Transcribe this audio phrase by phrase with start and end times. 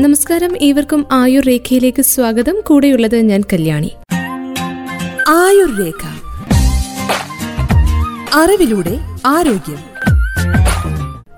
[0.00, 2.62] നമസ്കാരം ഏവർക്കും ആയുർ രേഖയിലേക്ക് സ്വാഗതം.
[2.66, 3.90] കൂടെയുള്ളത് ഞാൻ കല്യാണി.
[5.28, 6.06] ആയുർ രേഖ.
[8.34, 9.93] അറിവിലൂടെ ആരോഗ്യം.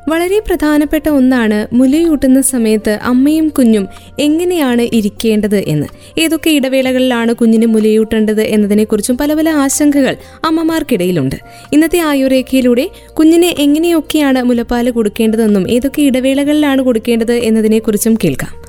[0.08, 3.88] വളരെ പ്രധാനപ്പെട്ട ഒന്നാണ് മുലയൂട്ടുന്ന സമയത്ത് അമ്മയും കുഞ്ഞും
[4.18, 5.86] എങ്ങനെയാണ് ഇരിക്കേണ്ടത് എന്ന്.
[6.18, 11.36] ഏതൊക്കെ ഇടവേളകളിലാണ് കുഞ്ഞിന് മുലയൂട്ടേണ്ടത് എന്നതിനെക്കുറിച്ചും പല പല ആശങ്കകൾ അമ്മമാർക്കിടയിലുണ്ട്.
[11.72, 18.65] ഇന്നത്തെ ആയുർരേഖയിലൂടെ കുഞ്ഞിനെ എങ്ങനെയൊക്കെയാണ് മുലപ്പാൽ കൊടുക്കേണ്ടതെന്നും ഏതൊക്കെ ഇടവേളകളിലാണ് കൊടുക്കേണ്ടത് എന്നതിനെക്കുറിച്ചും കേൾക്കാം.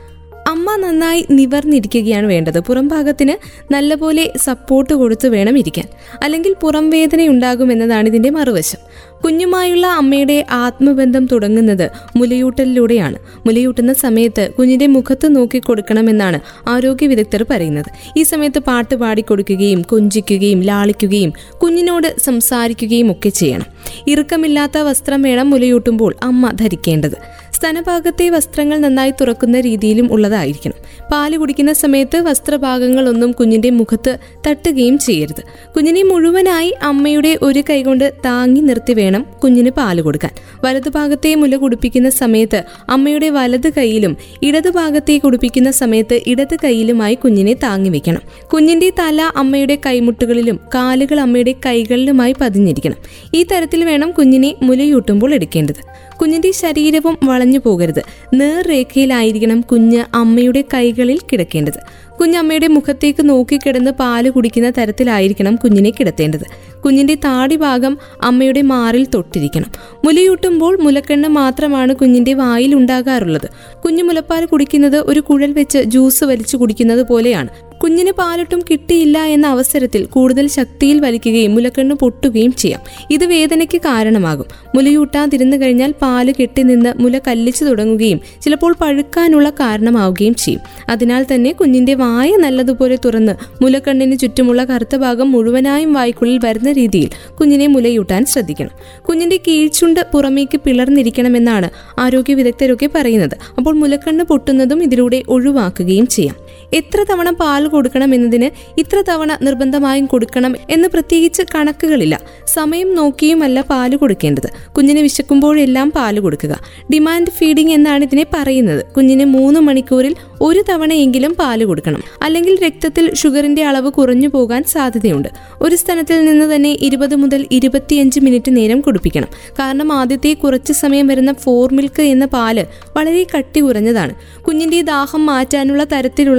[0.68, 2.60] അമ്മ നന്നായി നിവർന്നിരിക്കുകയാണ് വേണ്ടത്.
[2.60, 3.34] പുറം ഭാഗത്തിന്
[3.74, 5.86] നല്ലപോലെ സപ്പോർട്ട് കൊടുത്തു വേണം ഇരിക്കാൻ.
[6.24, 8.78] അല്ലെങ്കിൽ പുറം വേദന ഉണ്ടാകുമെന്നതാണ് ഇതിന്റെ മറുവശം.
[9.24, 13.20] കുഞ്ഞുമായുള്ള അമ്മയുടെ ആത്മബന്ധം തുടങ്ങുന്നത് മുലയൂട്ടലിലൂടെയാണ്.
[13.46, 17.86] മുലയൂട്ടുന്ന സമയത്ത് കുഞ്ഞിന്റെ മുഖത്ത് നോക്കി കൊടുക്കണമെന്നാണ് ആരോഗ്യ വിദഗ്ധർ പറയുന്നത്.
[18.18, 23.66] ഈ സമയത്ത് പാട്ട് പാടിക്കൊടുക്കുകയും കൊഞ്ചിക്കുകയും ലാളിക്കുകയും കുഞ്ഞിനോട് സംസാരിക്കുകയും ഒക്കെ ചെയ്യണം.
[24.08, 27.47] ഇറുക്കമില്ലാത്ത വസ്ത്രം വേണം മുലയൂട്ടുമ്പോൾ അമ്മ ധരിക്കേണ്ടത്.
[27.58, 30.76] സ്തനഭാഗത്തെ വസ്ത്രങ്ങൾ നന്നായി തുറക്കുന്ന രീതിയിലും ഉള്ളതായിരിക്കണം.
[31.12, 35.44] പാൽ കുടിക്കുന്ന സമയത്ത് വസ്ത്രഭാഗങ്ങളൊന്നും കുഞ്ഞിന്റെ മുഖത്ത് തട്ടുകയും ചെയ്യരുത്.
[35.76, 40.32] കുഞ്ഞിനെ മുഴുവനായി അമ്മയുടെ ഒരു കൈകൊണ്ട് താങ്ങി നിർത്തി വേണം കുഞ്ഞിന് പാൽ കൊടുക്കാൻ.
[40.66, 48.22] വലതുഭാഗത്തെ മുല കുടിപ്പിക്കുന്ന സമയത്ത് അമ്മയുടെ വലത് കൈയിലും ഇടതുഭാഗത്തെ കുടിപ്പിക്കുന്ന സമയത്ത് ഇടത് കൈയിലുമായി കുഞ്ഞിനെ താങ്ങി വെക്കണം.
[48.54, 52.96] കുഞ്ഞിന്റെ തല അമ്മയുടെ കൈമുട്ടുകളിലും കാലുകൾ അമ്മയുടെ കൈകളിലുമായി പതിഞ്ഞിരിക്കണം.
[53.36, 56.07] ഈ തരത്തിൽ വേണം കുഞ്ഞിനെ മുലയൂട്ടുമ്പോൾ എടുക്കേണ്ടത്.
[56.22, 58.02] കുഞ്ഞിന്റെ ശരീരവും വളഞ്ഞു പോകരുത്
[58.34, 62.07] നേർരേഖയിലായിരിക്കണം കുഞ്ഞ് അമ്മയുടെ കൈകളിൽ കിടക്കേണ്ടത്.
[62.22, 66.78] കുഞ്ഞമ്മയുടെ മുഖത്തേക്ക് നോക്കിക്കിടന്ന് പാൽ കുടിക്കുന്ന തരത്തിലായിരിക്കണം കുഞ്ഞിനെ കിടത്തേണ്ടത്.
[66.82, 69.72] കുഞ്ഞിന്റെ താടി ഭാഗം അമ്മയുടെ മാറിൽ തൊട്ടിരിക്കണം.
[70.06, 73.50] മുലയൂട്ടുമ്പോൾ മുലക്കെണ്ണ മാത്രമാണ് കുഞ്ഞിന്റെ വായിൽ ഉണ്ടാകാറുള്ളത്.
[73.86, 77.48] കുഞ്ഞു മുലപ്പാൽ കുടിക്കുന്നത് ഒരു കുഴൽ വെച്ച് ജ്യൂസ് വലിച്ചു കുടിക്കുന്നത് പോലെയാണ്.
[77.84, 82.82] കുഞ്ഞിന് പാലൊട്ടും കിട്ടിയില്ല എന്ന അവസരത്തിൽ കൂടുതൽ ശക്തിയിൽ വലിക്കുകയും മുലക്കണ്ണ് പൊട്ടുകയും ചെയ്യാം.
[83.12, 84.46] ഇത് വേദനയ്ക്ക് കാരണമാകും.
[84.76, 90.62] മുലയൂട്ടാതിരുന്നു കഴിഞ്ഞാൽ പാൽ കെട്ടിനിന്ന് മുല കല്ലിച്ചു തുടങ്ങുകയും ചിലപ്പോൾ പഴുക്കാനുള്ള കാരണമാവുകയും ചെയ്യും.
[90.90, 97.10] അതിനാൽ തന്നെ കുഞ്ഞിന്റെ വായ നല്ലതുപോലെ തുറന്ന് മുലക്കണ്ണിന് ചുറ്റുമുള്ള കറുത്ത ഭാഗം മുഴുവനായും വായ്ക്കുള്ളിൽ വരുന്ന രീതിയിൽ
[97.40, 98.74] കുഞ്ഞിനെ മുലയൂട്ടാൻ ശ്രദ്ധിക്കണം.
[99.10, 101.70] കുഞ്ഞിന്റെ കീഴ്ചുണ്ട് പുറമേക്ക് പിളർന്നിരിക്കണമെന്നാണ്
[102.00, 103.36] ആരോഗ്യ വിദഗ്ധരൊക്കെ പറയുന്നത്.
[103.58, 106.38] അപ്പോൾ മുലക്കണ്ണ് പൊട്ടുന്നതും ഇതിലൂടെ ഒഴിവാക്കുകയും ചെയ്യാം.
[106.74, 112.20] എത്ര തവണ പാൽ കൊടുക്കണം എന്നതിന് ഇത്ര തവണ നിർബന്ധമായും കൊടുക്കണം എന്ന് പ്രത്യേകിച്ച് കണക്കുകളില്ല.
[112.48, 114.72] സമയം നോക്കിയുമല്ല പാൽ കൊടുക്കേണ്ടത്.
[114.78, 116.60] കുഞ്ഞിന് വിശക്കുമ്പോഴെല്ലാം പാൽ കൊടുക്കുക.
[116.94, 118.86] ഡിമാൻഡ് ഫീഡിംഗ് എന്നാണ് ഇതിനെ പറയുന്നത്.
[118.86, 122.04] കുഞ്ഞിന് മൂന്ന് മണിക്കൂറിൽ ഒരു തവണയെങ്കിലും പാൽ കൊടുക്കണം.
[122.24, 125.30] അല്ലെങ്കിൽ രക്തത്തിൽ ഷുഗറിന്റെ അളവ് കുറഞ്ഞു പോകാൻ സാധ്യതയുണ്ട്.
[125.62, 129.28] ഒരു സ്ഥലത്തിൽ നിന്ന് തന്നെ ഇരുപത് മുതൽ ഇരുപത്തിയഞ്ച് മിനിറ്റ് നേരം കുടിപ്പിക്കണം.
[129.52, 132.66] കാരണം ആദ്യത്തെ കുറച്ച് സമയം വരുന്ന ഫോർ മിൽക്ക് എന്ന പാൽ
[132.98, 134.16] വളരെ കട്ടി കുറഞ്ഞതാണ്.
[134.42, 135.84] കുഞ്ഞിന്റെ ദാഹം മാറ്റാനുള്ള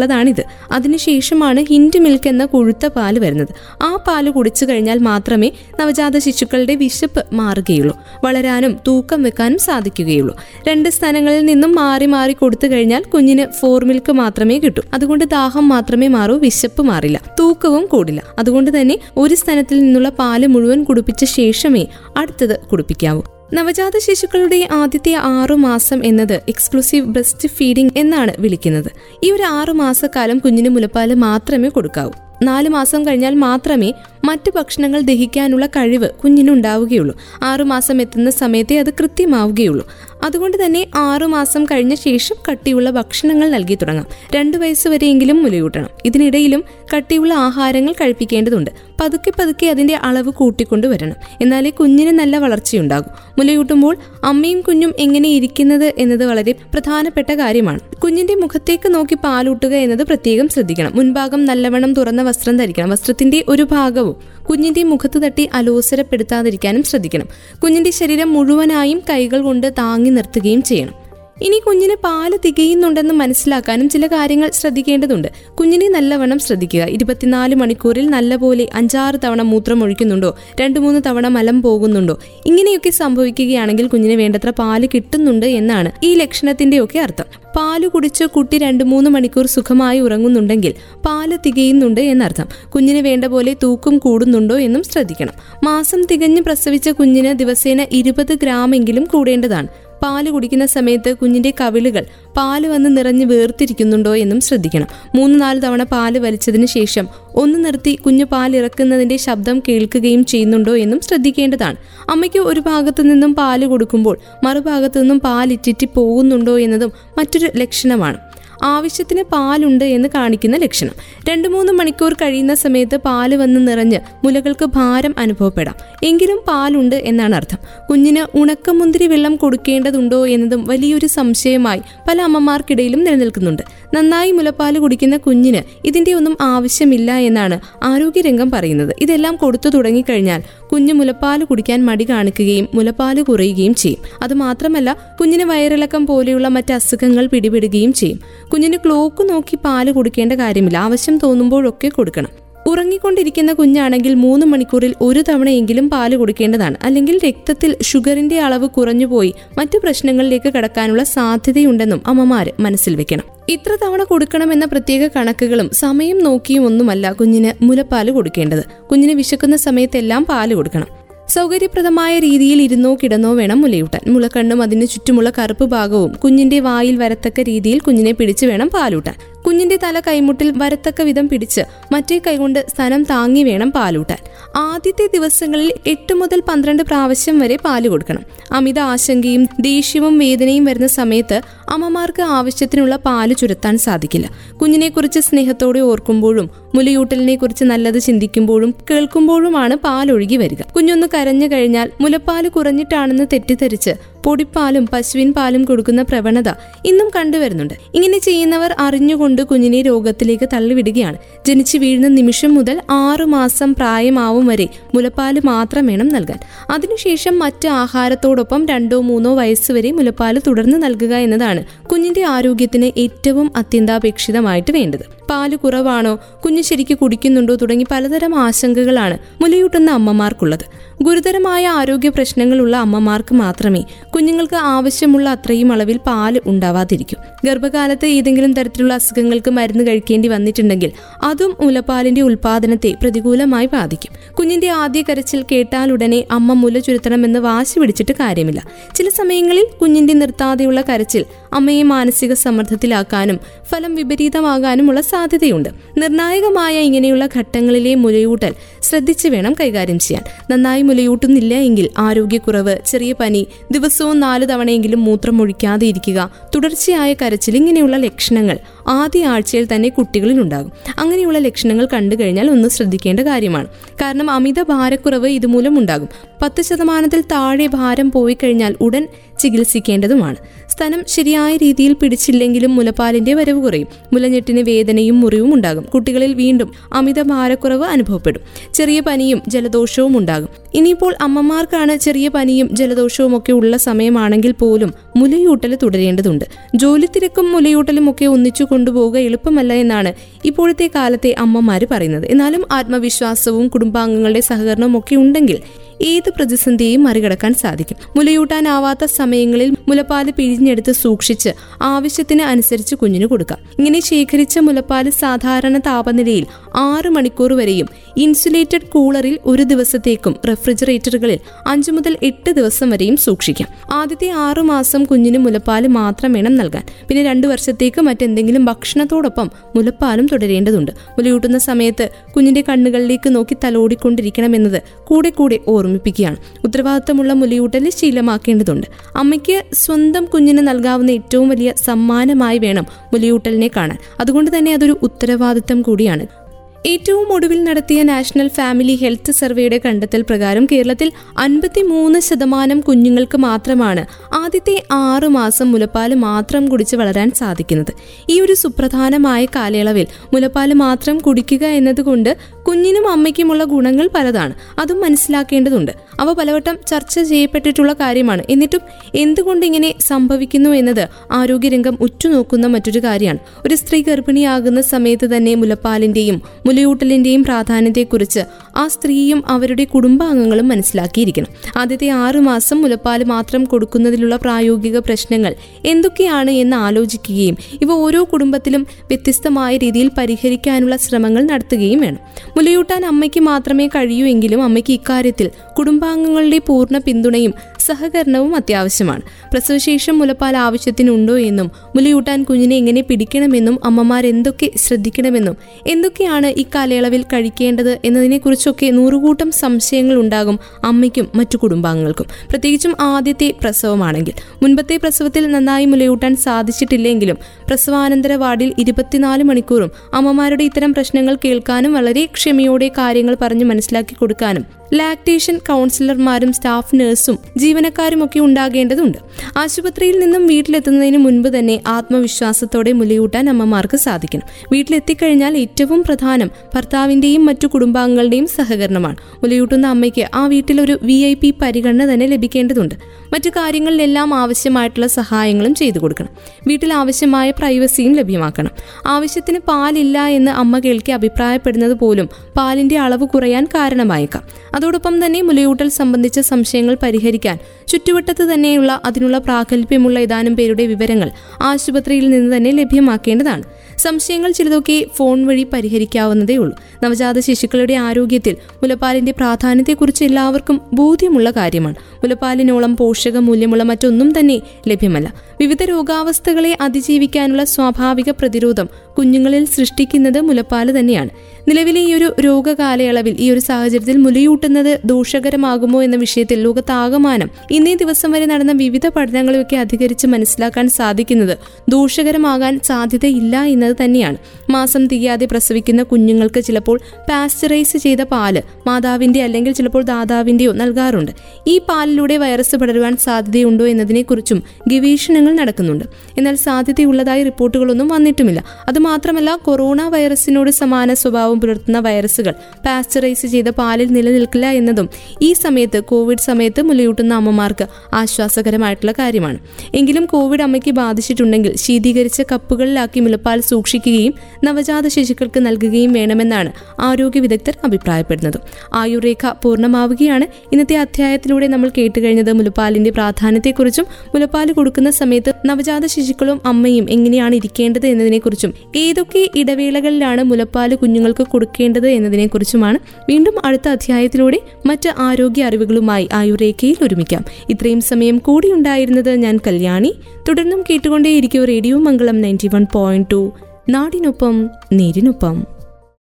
[0.09, 3.53] തരത്തിലുള്ളതാണിത് അതിനുശേഷമാണ് ഹിൻഡ് മിൽക്ക് എന്ന കൊഴുത്ത പാൽ വരുന്നത്.
[3.83, 5.49] ആ പാൽ കുടിച്ചു കഴിഞ്ഞാൽ മാത്രമേ
[5.81, 7.95] നവജാത ശിശുക്കളുടെ വിശപ്പ് മാറുകയുള്ളൂ.
[8.25, 10.35] വളരാനും തൂക്കം വെക്കാനും സാധിക്കുകയുള്ളൂ.
[10.69, 14.83] രണ്ട് സ്ഥലങ്ങളിൽ നിന്നും മാറി മാറി കൊടുത്തു കഴിഞ്ഞാൽ കുഞ്ഞിന് ഫോർ മിൽക്ക് മാത്രമേ കിട്ടൂ.
[14.95, 18.23] അതുകൊണ്ട് ദാഹം മാത്രമേ മാറൂ വിശപ്പ് മാറില്ല തൂക്കവും കൂടില്ല.
[18.39, 21.87] അതുകൊണ്ട് തന്നെ ഒരു സ്ഥലത്തിൽ നിന്നുള്ള പാൽ മുഴുവൻ കുടിപ്പിച്ച ശേഷമേ
[22.17, 23.23] അടുത്തത് കുടിപ്പിക്കാവൂ.
[23.53, 28.91] നവജാത ശിശുക്കളുടെ ആദ്യത്തെ ആറു മാസം എന്നത് എക്സ്ക്ലൂസീവ് ബ്രസ്റ്റ് ഫീഡിംഗ് എന്നാണ് വിളിക്കുന്നത്.
[29.25, 32.28] ഈ ഒരു ആറു മാസക്കാലം കുഞ്ഞിന് മുലപ്പാൽ മാത്രമേ കൊടുക്കാവൂ.
[32.43, 33.93] നാല് മാസം കഴിഞ്ഞാൽ മാത്രമേ
[34.25, 37.17] മറ്റു ഭക്ഷണങ്ങൾ ദഹിക്കാനുള്ള കഴിവ് കുഞ്ഞിനുണ്ടാവുകയുള്ളൂ.
[37.43, 39.89] ആറുമാസം എത്തുന്ന സമയത്തെ അത് കൃത്യമാവുകയുള്ളൂ.
[40.25, 44.07] അതുകൊണ്ട് തന്നെ ആറുമാസം കഴിഞ്ഞ ശേഷം കട്ടിയുള്ള ഭക്ഷണങ്ങൾ നൽകി തുടങ്ങാം.
[44.35, 45.89] രണ്ടു വയസ്സ് വരെയെങ്കിലും മുലയൂട്ടണം.
[46.05, 46.65] ഇതിനിടയിലും
[46.97, 48.71] കട്ടിയുള്ള ആഹാരങ്ങൾ കഴിപ്പിക്കേണ്ടതുണ്ട്.
[49.03, 51.17] പതുക്കെ പതുക്കെ അതിന്റെ അളവ് കൂട്ടിക്കൊണ്ടുവരണം.
[51.43, 53.35] എന്നാലേ കുഞ്ഞിന് നല്ല വളർച്ചയുണ്ടാകും.
[53.39, 57.81] മുലയൂട്ടുമ്പോൾ അമ്മയും കുഞ്ഞും എങ്ങനെ ഇരിക്കുന്നത് എന്നത് വളരെ പ്രധാനപ്പെട്ട കാര്യമാണ്.
[57.81, 60.93] കുഞ്ഞിന്റെ മുഖത്തേക്ക് നോക്കി പാലൂട്ടുക എന്നത് പ്രത്യേകം ശ്രദ്ധിക്കണം.
[60.95, 62.91] മുൻഭാഗം നല്ലവണ്ണം തുറന്ന വസ്ത്രം ധരിക്കണം.
[62.91, 64.17] വസ്ത്രത്തിന്റെ ഒരു ഭാഗവും
[64.51, 67.27] കുഞ്ഞിന്റെ മുഖത്ത് തട്ടി അലോസരപ്പെടുത്താതിരിക്കാനും ശ്രദ്ധിക്കണം.
[67.63, 71.08] കുഞ്ഞിന്റെ ശരീരം മുഴുവനായും കൈകൾ കൊണ്ട് താങ്ങി നിർത്തുകയും ചെയ്യണം.
[71.43, 75.29] ഇനി കുഞ്ഞിന് പാൽ തികയുന്നുണ്ടെന്ന് മനസ്സിലാക്കാനും ചില കാര്യങ്ങൾ ശ്രദ്ധിക്കേണ്ടതുണ്ട്.
[75.55, 76.83] കുഞ്ഞിനെ നല്ലവണ്ണം ശ്രദ്ധിക്കുക.
[76.83, 82.19] ഇരുപത്തിനാല് മണിക്കൂറിൽ നല്ലപോലെ അഞ്ചാറ് തവണ മൂത്രം ഒഴിക്കുന്നുണ്ടോ രണ്ടു മൂന്ന് തവണ മലം പോകുന്നുണ്ടോ?
[82.47, 87.25] ഇങ്ങനെയൊക്കെ സംഭവിക്കുകയാണെങ്കിൽ കുഞ്ഞിന് വേണ്ടത്ര പാൽ കിട്ടുന്നുണ്ട് എന്നാണ് ഈ ലക്ഷണത്തിന്റെ ഒക്കെ അർത്ഥം.
[87.57, 90.75] പാൽ കുടിച്ച് കുട്ടി രണ്ടു മൂന്ന് മണിക്കൂർ സുഖമായി ഉറങ്ങുന്നുണ്ടെങ്കിൽ
[91.07, 92.47] പാൽ തികയുന്നുണ്ട് എന്നർത്ഥം.
[92.69, 95.33] കുഞ്ഞിന് വേണ്ട പോലെ തൂക്കം കൂടുന്നുണ്ടോ എന്നും ശ്രദ്ധിക്കണം.
[95.65, 99.69] മാസം തികഞ്ഞ് പ്രസവിച്ച കുഞ്ഞിന് ദിവസേന ഇരുപത് ഗ്രാമെങ്കിലും കൂടേണ്ടതാണ്.
[100.03, 102.05] പാൽ കുടിക്കുന്ന സമയത്ത് കുഞ്ഞിന്റെ കവിളുകൾ
[102.37, 104.87] പാൽ വന്ന് നിറഞ്ഞ് വേർതിരിക്കുന്നുണ്ടോ എന്നും ശ്രദ്ധിക്കണം.
[105.15, 111.01] മൂന്ന് നാല് തവണ പാൽ വലിച്ചതിന് ശേഷം ഒന്ന് നിർത്തി കുഞ്ഞു പാൽ ഇറക്കുന്നതിന്റെ ശബ്ദം കേൾക്കുകയും ചെയ്യുന്നുണ്ടോ എന്നും
[111.01, 111.77] ശ്രദ്ധിക്കേണ്ടതാണ്.
[112.11, 118.28] അമ്മയ്ക്ക് ഒരു ഭാഗത്തു നിന്നും പാൽ കൊടുക്കുമ്പോൾ മറുഭാഗത്തു നിന്നും പാൽ ഇറ്റിറ്റി പോകുന്നുണ്ടോ എന്നതും മറ്റൊരു ലക്ഷണമാണ്.
[118.63, 120.95] ആവശ്യത്തിന് പാലുണ്ട് എന്ന് കാണിക്കുന്ന ലക്ഷണം.
[121.29, 125.75] രണ്ടു മൂന്ന് മണിക്കൂർ കഴിയുന്ന സമയത്ത് പാൽ വന്ന് നിറഞ്ഞ് മുലകൾക്ക് ഭാരം അനുഭവപ്പെടാം.
[126.03, 127.59] എങ്കിലും പാലുണ്ട് എന്നാണ് അർത്ഥം.
[127.91, 133.63] കുഞ്ഞിന് ഉണക്കമുന്തിരി വെള്ളം കൊടുക്കേണ്ടതുണ്ടോ എന്നതും വലിയൊരു സംശയമായി പല അമ്മമാർക്കിടയിലും നിലനിൽക്കുന്നുണ്ട്.
[133.95, 138.95] നന്നായി മുലപ്പാൽ കുടിക്കുന്ന കുഞ്ഞിന് ഇതിന്റെ ഒന്നും ആവശ്യമില്ല എന്നാണ് ആരോഗ്യരംഗം പറയുന്നത്.
[139.01, 143.99] ഇതെല്ലാം കൊടുത്തു തുടങ്ങിക്കഴിഞ്ഞാൽ കുഞ്ഞ് മുലപ്പാൽ കുടിക്കാൻ മടി കാണിക്കുകയും മുലപ്പാൽ കുറയുകയും ചെയ്യും.
[144.23, 148.48] അതുമാത്രമല്ല കുഞ്ഞിന് വയറിളക്കം പോലെയുള്ള മറ്റ് അസുഖങ്ങൾ പിടിപെടുകയും ചെയ്യും.
[148.53, 150.79] കുഞ്ഞിന് ക്ലോക്ക് നോക്കി പാൽ കൊടുക്കേണ്ട കാര്യമില്ല.
[150.79, 152.31] ആവശ്യം തോന്നുമ്പോഴൊക്കെ കൊടുക്കണം.
[152.67, 156.77] ഉറങ്ങിക്കൊണ്ടിരിക്കുന്ന കുഞ്ഞാണെങ്കിൽ മൂന്ന് മണിക്കൂറിൽ ഒരു തവണയെങ്കിലും പാൽ കൊടുക്കേണ്ടതാണ്.
[156.83, 163.25] അല്ലെങ്കിൽ രക്തത്തിൽ ഷുഗറിന്റെ അളവ് കുറഞ്ഞുപോയി മറ്റു പ്രശ്നങ്ങളിലേക്ക് കടക്കാനുള്ള സാധ്യതയുണ്ടെന്നും അമ്മമാര് മനസ്സിൽ വെക്കണം.
[163.49, 168.65] ഇത്ര തവണ കൊടുക്കണമെന്ന പ്രത്യേക കണക്കുകളും സമയം നോക്കിയും ഒന്നുമല്ല കുഞ്ഞിന് മുലപ്പാൽ കൊടുക്കേണ്ടത്.
[168.91, 171.08] കുഞ്ഞിന് വിശക്കുന്ന സമയത്തെല്ലാം പാൽ കൊടുക്കണം.
[171.29, 174.13] സൗകര്യപ്രദമായ രീതിയിൽ ഇരുന്നോ കിടന്നോ വേണം മുലയൂട്ടാൻ.
[174.13, 179.15] മുളക്കണ്ണും അതിന് ചുറ്റുമുള്ള കറുപ്പ് ഭാഗവും കുഞ്ഞിന്റെ വായിൽ വരത്തക്ക രീതിയിൽ കുഞ്ഞിനെ പിടിച്ചു വേണം പാലൂട്ടാൻ.
[179.49, 181.61] കുഞ്ഞിന്റെ തല കൈമുട്ടിൽ വരത്തക്ക വിധം പിടിച്ച്
[181.93, 184.19] മറ്റേ കൈകൊണ്ട് സ്ഥലം താങ്ങി വേണം പാലൂട്ടാൻ.
[184.57, 188.23] ആദ്യത്തെ ദിവസങ്ങളിൽ എട്ട് മുതൽ പന്ത്രണ്ട് പ്രാവശ്യം വരെ പാൽ കൊടുക്കണം.
[188.53, 194.31] അമിത ആശങ്കയും ദേഷ്യവും വേദനയും വരുന്ന സമയത്ത് അമ്മമാർക്ക് ആവശ്യത്തിനുള്ള പാൽ ചുരത്താൻ സാധിക്കില്ല.
[194.53, 200.63] കുഞ്ഞിനെക്കുറിച്ച് സ്നേഹത്തോടെ ഓർക്കുമ്പോഴും മുലയൂട്ടലിനെ കുറിച്ച് നല്ലത് ചിന്തിക്കുമ്പോഴും കേൾക്കുമ്പോഴുമാണ് പാലൊഴുകി വരിക.
[200.77, 203.91] കുഞ്ഞൊന്ന് കരഞ്ഞു കഴിഞ്ഞാൽ മുലപ്പാൽ കുറഞ്ഞിട്ടാണെന്ന് തെറ്റിദ്ധരിച്ച്
[204.25, 206.49] പൊടിപ്പാലും പശുവിൻ പാലും കൊടുക്കുന്ന പ്രവണത
[206.85, 207.75] ഇന്നും കണ്ടുവരുന്നുണ്ട്.
[207.95, 211.19] ഇങ്ങനെ ചെയ്യുന്നവർ അറിഞ്ഞുകൊണ്ട് കുഞ്ഞിനെ രോഗത്തിലേക്ക് തള്ളിവിടുകയാണ്.
[211.47, 216.39] ജനിച്ചു വീഴുന്ന നിമിഷം മുതൽ ആറു മാസം പ്രായമാവും വരെ മുലപ്പാൽ മാത്രം വേണം നൽകാൻ.
[216.71, 224.73] അതിനുശേഷം മറ്റ് ആഹാരത്തോടൊപ്പം രണ്ടോ മൂന്നോ വയസ്സ് വരെ മുലപ്പാൽ തുടർന്ന് നൽകുക എന്നതാണ് കുഞ്ഞിന്റെ ആരോഗ്യത്തിന് ഏറ്റവും അത്യന്താപേക്ഷിതമായിട്ട്
[224.73, 225.19] വേണ്ടത്.
[225.31, 230.65] പാൽ കുറവാണോ കുഞ്ഞ് ശരിക്ക് കുടിക്കുന്നുണ്ടോ തുടങ്ങി പലതരം ആശങ്കകളാണ് മുലയൂട്ടുന്ന അമ്മമാർക്കുള്ളത്.
[231.03, 233.83] ഗുരുതരമായ ആരോഗ്യ പ്രശ്നങ്ങളുള്ള അമ്മമാർക്ക് മാത്രമേ
[234.15, 237.19] കുഞ്ഞുങ്ങൾക്ക് ആവശ്യമുള്ള അത്രയും അളവിൽ പാൽ ഉണ്ടാവാതിരിക്കും.
[237.45, 240.93] ഗർഭകാലത്ത് ഏതെങ്കിലും തരത്തിലുള്ള അസുഖങ്ങൾക്ക് മരുന്ന് കഴിക്കേണ്ടി വന്നിട്ടുണ്ടെങ്കിൽ
[241.23, 244.35] അതും മുലപ്പാലിന്റെ ഉൽപാദനത്തെ പ്രതികൂലമായി ബാധിക്കും.
[244.35, 248.63] കുഞ്ഞിന്റെ ആദ്യ കരച്ചിൽ കേട്ടാലുടനെ അമ്മ മുല ചുരുത്തണമെന്ന് വാശി പിടിച്ചിട്ട് കാര്യമില്ല.
[248.95, 253.41] ചില സമയങ്ങളിൽ കുഞ്ഞിന്റെ നിർത്താതെയുള്ള കരച്ചിൽ അമ്മയെ മാനസിക സമ്മർദ്ദത്തിലാക്കാനും
[253.71, 255.69] ഫലം വിപരീതമാകാനുമുള്ള സാധ്യതയുണ്ട്.
[255.99, 260.25] നിർണായകമായ ഇങ്ങനെയുള്ള ഘട്ടങ്ങളിലെ മുലയൂട്ടൽ ശ്രദ്ധിച്ചു വേണം കൈകാര്യം ചെയ്യാൻ.
[260.51, 263.43] നന്നായി മുലയൂട്ടുന്നില്ല എങ്കിൽ ആരോഗ്യക്കുറവ് ചെറിയ പനി
[263.73, 266.19] ദിവസവും നാല് തവണയെങ്കിലും മൂത്രം ഒഴിക്കാതെ ഇരിക്കുക
[266.55, 268.59] തുടർച്ചയായ കരച്ചിൽ ഇങ്ങനെയുള്ള ലക്ഷണങ്ങൾ.
[268.89, 273.67] ആദ്യ ആഴ്ചയിൽ തന്നെ കുട്ടികളിൽ ഉണ്ടാകും അങ്ങനെയുള്ള ലക്ഷണങ്ങൾ കണ്ടു കഴിഞ്ഞാൽ ഒന്ന് ശ്രദ്ധിക്കേണ്ട കാര്യമാണ്.
[274.03, 276.09] കാരണം അമിത ഭാരക്കുറവ് ഇതുമൂലം ഉണ്ടാകും.
[276.43, 279.09] പത്ത് ശതമാനത്തിൽ താഴെ ഭാരം പോയി കഴിഞ്ഞാൽ ഉടൻ
[279.39, 280.37] ചികിത്സിക്കേണ്ടതുമാണ്.
[280.69, 283.87] സ്തനം ശരിയായ രീതിയിൽ പിടിച്ചില്ലെങ്കിലും മുലപ്പാലിന്റെ വരവ് കുറയും.
[284.13, 285.83] മുലഞ്ഞെട്ടിന് വേദനയും മുറിവും ഉണ്ടാകും.
[285.83, 288.43] കുട്ടികളിൽ വീണ്ടും അമിത ഭാരക്കുറവ് അനുഭവപ്പെടും.
[288.75, 290.49] ചെറിയ പനിയും ജലദോഷവും ഉണ്ടാകും.
[290.75, 296.45] ഇനിയിപ്പോൾ അമ്മമാർക്കാണ് ചെറിയ പനിയും ജലദോഷവും ഒക്കെ ഉള്ള സമയമാണെങ്കിൽ പോലും മുലയൂട്ടൽ തുടരേണ്ടതുണ്ട്.
[296.75, 300.13] ജോലി തിരക്കും മുലയൂട്ടലും ഒക്കെ ഒന്നിച്ചു കൊണ്ടുപോവുക എളുപ്പമല്ല എന്നാണ്
[300.45, 302.27] ഇപ്പോഴത്തെ കാലത്തെ അമ്മമാര് പറയുന്നത്.
[302.27, 305.59] എന്നാലും ആത്മവിശ്വാസവും കുടുംബാംഗങ്ങളുടെ സഹകരണവും ഒക്കെ ഉണ്ടെങ്കിൽ
[306.03, 307.97] ഏത് പ്രതിസന്ധിയെയും മറികടക്കാൻ സാധിക്കും.
[308.17, 311.49] മുലയൂട്ടാനാവാത്ത സമയങ്ങളിൽ മുലപ്പാൽ പിഴിഞ്ഞെടുത്ത് സൂക്ഷിച്ച്
[311.83, 313.59] ആവശ്യത്തിന് അനുസരിച്ച് കുഞ്ഞിന് കൊടുക്കാം.
[313.79, 316.47] ഇങ്ങനെ ശേഖരിച്ച മുലപ്പാൽ സാധാരണ താപനിലയിൽ
[316.77, 323.69] ആറ് മണിക്കൂർ വരെയും ഇൻസുലേറ്റഡ് കൂളറിൽ ഒരു ദിവസത്തേക്കും റെഫ്രിജറേറ്ററുകളിൽ അഞ്ചു മുതൽ എട്ട് ദിവസം വരെയും സൂക്ഷിക്കാം.
[323.93, 326.85] ആദ്യത്തെ ആറു മാസം കുഞ്ഞിന് മുലപ്പാൽ മാത്രം വേണം നൽകാൻ.
[327.09, 330.93] പിന്നെ രണ്ടു വർഷത്തേക്ക് മറ്റെന്തെങ്കിലും ഭക്ഷണത്തോടൊപ്പം മുലപ്പാലും തുടരേണ്ടതുണ്ട്.
[331.09, 336.37] മുലയൂട്ടുന്ന സമയത്ത് കുഞ്ഞിന്റെ കണ്ണുകളിലേക്ക് നോക്കി തലോടിക്കൊണ്ടിരിക്കണമെന്നത് കൂടെ കൂടെ ഓർമ്മിപ്പിക്കുകയാണ്.
[336.65, 338.87] ഉത്തരവാദിത്തമുള്ള മുലയൂട്ടൽ ശീലമാക്കേണ്ടതുണ്ട്.
[339.17, 343.99] അമ്മയ്ക്ക് സ്വന്തം കുഞ്ഞിന് നൽകാവുന്ന ഏറ്റവും വലിയ സമ്മാനമായി വേണം മുലയൂട്ടലിനെ കാണാൻ.
[344.21, 346.48] അതുകൊണ്ട് തന്നെ അതൊരു ഉത്തരവാദിത്തം കൂടിയാണ്.
[346.87, 354.07] ഏറ്റവും ഒടുവിൽ നടത്തിയ നാഷണൽ ഫാമിലി ഹെൽത്ത് സർവേയുടെ കണ്ടെത്തൽ പ്രകാരം കേരളത്തിൽ അൻപത്തി മൂന്ന് ശതമാനം കുഞ്ഞുങ്ങൾക്ക് മാത്രമാണ്
[354.35, 357.93] ആദ്യത്തെ ആറ് മാസം മുലപ്പാൽ മാത്രം കുടിച്ച് വളരാൻ സാധിക്കുന്നത്.
[358.31, 362.37] ഈ ഒരു സുപ്രധാനമായ കാലയളവിൽ മുലപ്പാൽ മാത്രം കുടിക്കുക എന്നതുകൊണ്ട്
[362.69, 364.53] കുഞ്ഞിനും അമ്മയ്ക്കുമുള്ള ഗുണങ്ങൾ പലതാണ്.
[364.79, 365.93] അതും മനസ്സിലാക്കേണ്ടതുണ്ട്.
[366.21, 368.43] അവ പലവട്ടം ചർച്ച ചെയ്യപ്പെട്ടിട്ടുള്ള കാര്യമാണ്.
[368.51, 368.81] എന്നിട്ടും
[369.15, 373.39] എന്തുകൊണ്ട് ഇങ്ങനെ സംഭവിക്കുന്നു എന്നത് ആരോഗ്യരംഗം ഉറ്റുനോക്കുന്ന മറ്റൊരു കാര്യമാണ്.
[373.67, 378.41] ഒരു സ്ത്രീ ഗർഭിണിയാകുന്ന സമയത്ത് തന്നെ മുലപ്പാലിന്റെയും മുലയൂട്ടലിന്റെയും പ്രാധാന്യത്തെക്കുറിച്ച്
[378.77, 381.47] ആ സ്ത്രീയും അവരുടെ കുടുംബാംഗങ്ങളും മനസ്സിലാക്കിയിരിക്കണം.
[381.77, 389.77] ആദ്യത്തെ ആറു മാസം മുലപ്പാൽ മാത്രം കൊടുക്കുന്നതിലുള്ള പ്രായോഗിക പ്രശ്നങ്ങൾ എന്തൊക്കെയാണ് എന്ന് ആലോചിക്കുകയും ഇവ ഓരോ കുടുംബത്തിലും വ്യത്യസ്തമായ
[389.77, 392.19] രീതിയിൽ പരിഹരിക്കാനുള്ള ശ്രമങ്ങൾ നടത്തുകയും വേണം.
[392.59, 397.53] മുലയൂട്ടാൻ അമ്മയ്ക്ക് മാത്രമേ കഴിയൂ എങ്കിലും അമ്മയ്ക്ക് ഇക്കാര്യത്തിൽ കുടുംബാംഗങ്ങളുടെ പൂർണ പിന്തുണയും
[397.89, 399.23] സഹകരണവും അത്യാവശ്യമാണ്.
[399.53, 407.93] പ്രസവശേഷം മുലപ്പാൽ ആവശ്യത്തിനുണ്ടോ എന്നും മുലയൂട്ടാൻ കുഞ്ഞിനെ എങ്ങനെ പിടിക്കണമെന്നും അമ്മമാർ എന്തൊക്കെ ശ്രദ്ധിക്കണമെന്നും എന്തൊക്കെയാണ് ഈ കാലയളവിൽ കഴിക്കേണ്ടത്
[408.05, 412.27] എന്നതിനെക്കുറിച്ചൊക്കെ നൂറുകൂട്ടം സംശയങ്ങൾ ഉണ്ടാകും അമ്മയ്ക്കും മറ്റു കുടുംബാംഗങ്ങൾക്കും.
[412.51, 414.35] പ്രത്യേകിച്ചും ആദ്യത്തെ പ്രസവമാണെങ്കിൽ.
[414.63, 422.89] മുൻപത്തെ പ്രസവത്തിൽ നന്നായി മുലയൂട്ടാൻ സാധിച്ചിട്ടില്ലെങ്കിലും പ്രസവാനന്തര വാർഡിൽ ഇരുപത്തിനാല് മണിക്കൂറും അമ്മമാരുടെ ഇത്തരം പ്രശ്നങ്ങൾ കേൾക്കാനും വളരെ ക്ഷമയോടെ
[422.89, 429.19] കാര്യങ്ങൾ പറഞ്ഞു മനസ്സിലാക്കി കൊടുക്കാനും ലാക്ടേഷൻ കൗൺസിലർമാരും സ്റ്റാഫ് നഴ്സും ജീവനക്കാരും ഒക്കെ ഉണ്ടാകേണ്ടതുണ്ട്.
[429.57, 434.43] ആശുപത്രിയിൽ നിന്നും വീട്ടിലെത്തുന്നതിന് മുൻപ് തന്നെ ആത്മവിശ്വാസത്തോടെ മുലയൂട്ടാൻ അമ്മമാർക്ക് സാധിക്കണം.
[434.73, 439.17] വീട്ടിലെത്തിക്കഴിഞ്ഞാൽ ഏറ്റവും പ്രധാനം ഭർത്താവിന്റെയും മറ്റു കുടുംബാംഗങ്ങളുടെയും സഹകരണമാണ്.
[439.43, 442.95] മുലയൂട്ടുന്ന അമ്മയ്ക്ക് ആ വീട്ടിലൊരു വി ഐ പി പരിഗണന തന്നെ ലഭിക്കേണ്ടതുണ്ട്.
[443.33, 446.29] മറ്റു കാര്യങ്ങളിലെല്ലാം ആവശ്യമായിട്ടുള്ള സഹായങ്ങളും ചെയ്തു കൊടുക്കണം.
[446.67, 448.71] വീട്ടിൽ ആവശ്യമായ പ്രൈവസിയും ലഭ്യമാക്കണം.
[449.07, 454.43] ആവശ്യത്തിന് പാലില്ല എന്ന് അമ്മ കേൾക്കി അഭിപ്രായപ്പെടുന്നത് പോലും പാലിന്റെ അളവ് കുറയാൻ കാരണമായേക്കാം.
[454.79, 457.59] അതോടൊപ്പം തന്നെ മുലയൂട്ടൽ സംബന്ധിച്ച സംശയങ്ങൾ പരിഹരിക്കാൻ
[457.89, 461.31] ചുറ്റുവട്ടത്ത് തന്നെയുള്ള അതിനുള്ള പ്രാഗൽഭ്യമുള്ള ഏതാനും പേരുടെ വിവരങ്ങൾ
[461.63, 463.63] ആശുപത്രിയിൽ നിന്ന് തന്നെ ലഭ്യമാക്കേണ്ടതാണ്.
[463.99, 466.77] സംശയങ്ങൾ ചിലതൊക്കെ ഫോൺ വഴി പരിഹരിക്കാവുന്നതേ ഉള്ളൂ.
[467.05, 471.95] നവജാത ശിശുക്കളുടെ ആരോഗ്യത്തിൽ മുലപ്പാലിന്റെ പ്രാധാന്യത്തെക്കുറിച്ച് എല്ലാവർക്കും ബോധ്യമുള്ള കാര്യമാണ്.
[471.95, 475.35] മുലപ്പാലിനോളം പോഷക മൂല്യമുള്ള മറ്റൊന്നും തന്നെ ലഭ്യമല്ല.
[475.61, 481.31] വിവിധ രോഗാവസ്ഥകളെ അതിജീവിക്കാനുള്ള സ്വാഭാവിക പ്രതിരോധം കുഞ്ഞുങ്ങളിൽ സൃഷ്ടിക്കുന്നത് മുലപ്പാൽ തന്നെയാണ്.
[481.69, 488.47] നിലവിലെ ഈ ഒരു രോഗകാലയളവിൽ ഈ ഒരു സാഹചര്യത്തിൽ മുലയൂട്ടുന്നത് ദോഷകരമാകുമോ എന്ന വിഷയത്തിൽ ലോകത്താകമാനം ഇന്നേ ദിവസം വരെ
[488.47, 491.59] നടന്ന വിവിധ പഠനങ്ങളൊക്കെ അധികരിച്ച് മനസ്സിലാക്കാൻ സാധിക്കുന്നത്
[491.89, 494.37] ദോഷകരമാകാൻ സാധ്യതയില്ല എന്നത് തന്നെയാണ്.
[494.71, 501.33] മാസം തികയാതെ പ്രസവിക്കുന്ന കുഞ്ഞുങ്ങൾക്ക് ചിലപ്പോൾ പാസ്ചറൈസ് ചെയ്ത പാൽ മാതാവിന്റെ അല്ലെങ്കിൽ ചിലപ്പോൾ ദാതാവിന്റെയോ നൽകാറുണ്ട്.
[501.67, 506.05] ഈ പാലിലൂടെ വൈറസ് പടരുവാൻ സാധ്യതയുണ്ടോ എന്നതിനെക്കുറിച്ചും ഗവേഷണങ്ങൾ നടക്കുന്നുണ്ട്.
[506.39, 508.65] എന്നാൽ സാധ്യതയുള്ളതായി റിപ്പോർട്ടുകളൊന്നും വന്നിട്ടുമില്ല.
[508.89, 512.53] അതുമാത്രമല്ല കൊറോണ വൈറസിനോട് സമാന സ്വഭാവം പുലർത്തുന്ന വൈറസുകൾ.
[512.87, 515.09] പാസ്ചറൈസ് ചെയ്ത പാലിൽ നിലനിൽക്കില്ല എന്നതും
[515.43, 519.59] ഈ സമയത്ത് കോവിഡ് സമയത്ത് മുലയൂട്ടുന്ന അമ്മമാർക്ക് ആശ്വാസകരമായിട്ടുള്ള കാര്യമാണ്.
[519.95, 524.35] എങ്കിലും കോവിഡ് അമ്മയ്ക്ക് ബാധിച്ചിട്ടുണ്ടെങ്കിൽ ശീതീകരിച്ച കപ്പുകളിലാക്കി മുലപ്പാൽ സൂക്ഷിക്കുകയും
[524.65, 528.59] നവജാത ശിശുക്കൾക്ക് നൽകുകയും വേണമെന്നാണ് ആരോഗ്യ വിദഗ്ധർ അഭിപ്രായപ്പെടുന്നത്.
[528.95, 530.47] ആയുർരേഖ പൂർണമാവുകയാണ്.
[530.73, 538.75] ഇന്നത്തെ അധ്യായത്തിലൂടെ നമ്മൾ കേട്ടുകഴിഞ്ഞത് മുലപ്പാലിന്റെ പ്രാധാന്യത്തെക്കുറിച്ചും മുലപ്പാൽ കൊടുക്കുന്ന സമയത്ത് നവജാത ശിശുക്കളും അമ്മയും എങ്ങനെയാണ് ഇരിക്കേണ്ടത് എന്നതിനെക്കുറിച്ചും
[538.97, 547.45] ഏതൊക്കെ ഇടവേളകളിലാണ് മുലപ്പാൽ കുഞ്ഞുങ്ങൾക്ക് കൊടുക്കേണ്ടത് എന്നതിനെക്കുറിച്ചുമാണ് വീണ്ടും അടുത്ത അധ്യായത്തിലൂടെ മറ്റ് ആരോഗ്യ അറിവുകളുമായി ആയുർരേഖയിൽ ഒരുമിക്കാം.
[547.71, 550.15] ഇത്രയും സമയം കൂടിയുണ്ടായിരുന്നത് ഞാൻ കല്യാണി.
[550.49, 553.53] തുടർന്നും കേട്ടുകൊണ്ടേയിരിക്കും radio Mangalam ninety one point two
[553.89, 555.78] നാടിനൊപ്പം നേരിനൊപ്പം.